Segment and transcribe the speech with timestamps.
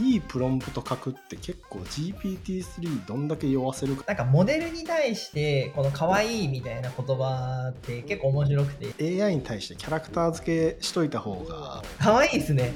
[0.00, 4.04] いいプロンプト書くって結構 GPT-3 どんだけ酔わせるか。
[4.08, 9.22] なんかモデルに対してこの可愛いみたいな言葉って結構面白くて。
[9.22, 11.82] AI に対してキャラクター付けしといた方が。
[11.98, 12.74] 可愛いですね。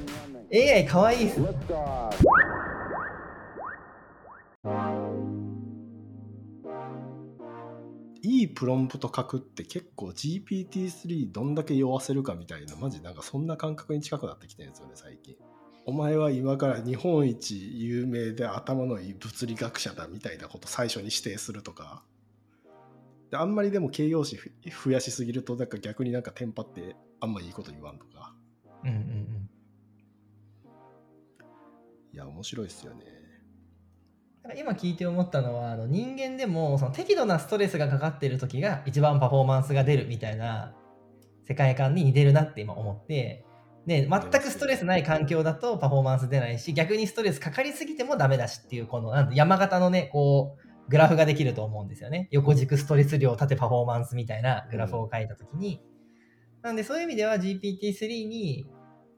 [0.52, 1.48] AI 可愛いですね。
[8.22, 15.36] いいプロンプト書くって結構 GPT-3 どんだけ酔わせるかみたいなマジなんかそんな感覚に近くなってきてるんですよね最近
[15.88, 22.02] お前は今から日本一有名で頭のいい物理学者だみたいなこと最初に指定するとか。
[23.30, 24.38] であんまりでも形容詞
[24.84, 28.34] 増やしすぎるとなんか逆になんかテンパってあんまいいこと言わんとか。
[28.84, 29.50] うんうんうん。
[32.12, 33.04] いや面白いですよね。
[34.58, 40.74] 今聞いて思ったのはあの人間でもその適度なストレスがかかってる時が一番パフォーマンスが出るみたいな
[41.46, 43.46] 世界観に似てるなって今思って
[43.88, 52.28] ね、全くストレスない環境だとパフォーマンス出ないし逆にストレスかかりすぎてもダメだしっていうこのなん山形のねこうグラフができると思うんですよね。
[52.30, 55.80] 横軸ストレス量縦パフォーマンスみたいなグラフを書いた時に、
[56.56, 58.66] うん、なんでそういう意味では GPT-3 に、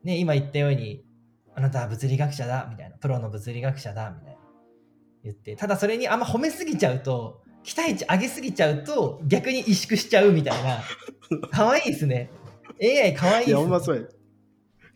[0.04, 1.04] ね、今言ったように
[1.56, 4.40] あなたは物理学者だみたいなプロの物理学者だみたいな
[5.24, 10.78] 言ってただそれにあんま褒めすぎちゃうと期待値上げすぎちゃうと逆に萎縮しちゃうみたいな。
[11.50, 12.30] 可愛いですね。
[12.80, 14.19] AI 可愛いです、ね、いやほんまそう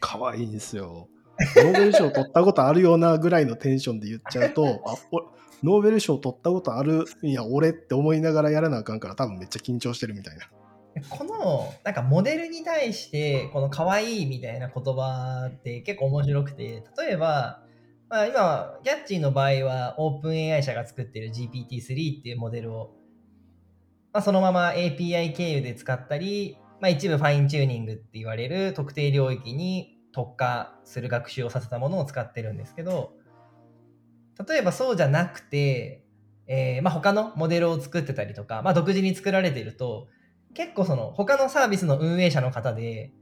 [0.05, 1.08] 可愛いんですよ。
[1.56, 4.94] ノーベル賞取ったことあるようなぐらいのテンションで言っちゃうと、 あ
[5.62, 10.50] ノーベル賞取ったことあるいや、俺って思いながらやらなあかんから多分めっちゃ緊張してるみたいな。
[11.08, 17.64] このなんかモデルに対してこの可愛いみたいな言葉って結構面白くて例えば、
[18.08, 22.92] まあ、今ギャッチーの場合はオープン AI 社が作ってる GPT-3 っていうモデルを、
[24.12, 33.15] まあ、そのまま API 経由で使ったり、まあ、一部ファインチューニングって言われる特定領域に特化する学習をさせたものを使ってるんですけど
[34.48, 36.05] 例えばそうじゃなくて、
[36.47, 40.06] えーまあ、他のモデルを作ってたりとか、まあ、独自に作られてると
[40.55, 43.12] 結構その他のサービスの運営者の方で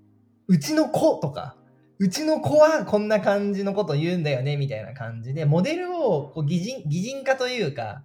[0.48, 1.56] うちの子とか
[1.98, 8.02] うちの子はこんな感じのこと言うんだよねみたいな感じでモデルをこう擬人擬人化というか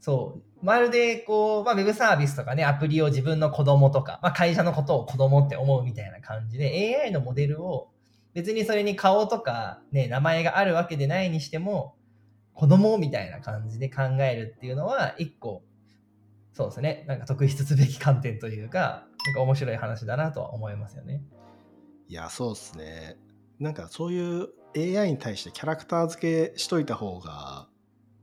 [0.00, 7.88] そうまるでこう、まあ、ウェブサービスとかねアプリを自分の子供とか、まあ、会社のことを子供って思うみたいな感じで AI のモデルを
[8.34, 11.96] 別にそれに顔とかね、名前があるわけでないにしても、
[12.54, 15.62] 子供みたいな感じで考えるっていうのは、一個、
[16.52, 21.22] そうですね、なんか特筆すべき観点というか、なんか面白い話だなとは思いますよね。
[22.08, 23.16] いや、そうですね。
[23.58, 27.68] なんかそういう AI に対してキャラクター付けしといた方が、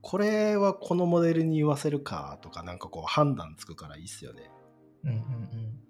[0.02, 4.50] これはこのモデルに言わせるかとか、なんかこう判断つくからいいっすよね。
[5.04, 5.87] うんうんうん。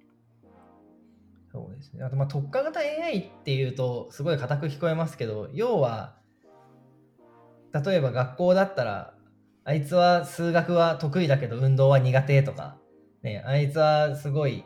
[1.58, 2.04] そうですね。
[2.04, 6.16] あと、まあ、特化型 AI っていうと、すごい硬く聞こえますけど、要は、
[7.74, 9.16] 例えば学校だったら、
[9.64, 12.78] あいつは数学は得意だけど運動は苦手とか、
[13.22, 14.64] ね、あいつはすごい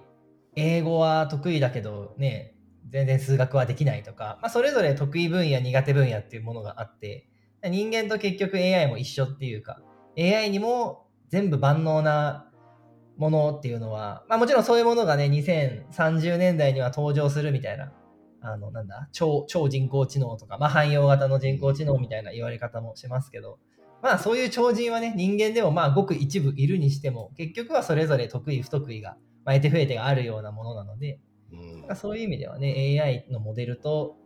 [0.56, 2.54] 英語は得意だけどね、
[2.90, 7.28] 全然数学はできないとか、まあ、それぞれ得意分野苦手分野っていうものがあって
[7.64, 9.82] 人間と結局 AI も一緒っていうか
[10.18, 12.51] AI にも全部万能な
[13.22, 17.92] ものっていうのは、まあもちろんそういうものがね、2030年代には登場するみたいな、
[18.42, 23.60] あの、なんだ、超、超人工知能とか、まあ汎用型の人工知能みたいな言われ方もしますけど、
[24.02, 31.20] まあそういう超人はね、人間でもまあごく一部いるにしても、結局はそれぞれ得意不得意が、まあ、得て増えてがあるようなものなので、
[31.54, 34.18] うん、そういう意味ではね、AI のモデルと、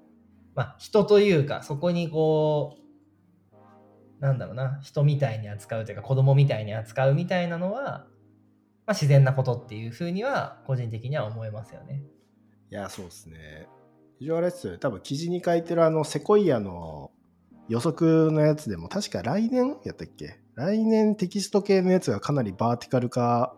[0.56, 2.86] まあ人というか、そこにこう、
[4.22, 8.08] なんだろうな、人みたいに扱うというか、子供みたいに扱うみたいなのは、
[8.86, 12.04] まあ、自然なことっていうふうには個人的には思いますよね。
[12.72, 13.68] いやそうですね。
[14.20, 17.12] 非常あれですよ多分記事に書いてるあのセコイアの
[17.68, 20.40] 予測のやつでも確か来年やったっけ？
[20.56, 23.56] 来年テキスト系のやつがかなりバーティカル化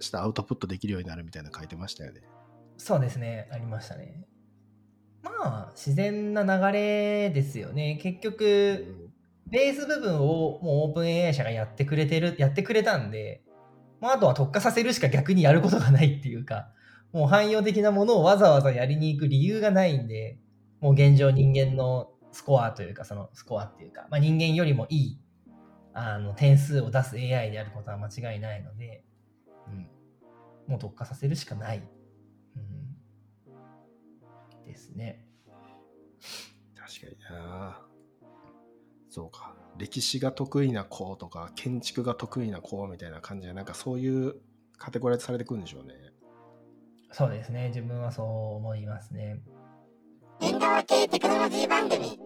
[0.00, 2.22] したアウトプットできるようになるみたいな書いてましたよね。
[2.78, 4.24] そうですねありましたね。
[5.22, 5.30] ま
[5.68, 7.98] あ自然な流れですよね。
[8.02, 8.86] 結局、
[9.46, 13.42] うん、ベース部分をもうオープン AI 社がやってくれてるやってくれたんで
[14.00, 16.68] まあ、あとは特化させるしか逆にやることがないっていうか、
[17.12, 20.38] もう汎用的なものをわざわざやりに行く理由がないんで、
[20.80, 25.20] もう現状人間のスコアというか、そのスコアっていうか、まあ、人間よりもいい
[25.92, 29.04] あの点数を出す AI であることは間違いないので、
[29.66, 29.88] うん、
[30.68, 31.82] もう特化させるしかない、
[32.56, 32.96] うん、
[34.64, 35.26] ですね。
[36.76, 37.89] 確かにな。
[39.10, 39.54] そうか。
[39.76, 44.34] 歴史が得意な子とか建築が得意な子みたいな感じでなんかそういう
[44.78, 45.94] カテゴライズされてくるんでしょうね。
[47.12, 47.68] そうですね。
[47.68, 48.26] 自分はそう
[48.56, 49.40] 思いますね。
[50.40, 52.18] 縁側系テクノロジー番組